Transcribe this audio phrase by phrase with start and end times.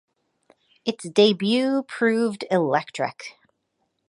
[0.83, 3.37] Its debut proved electric.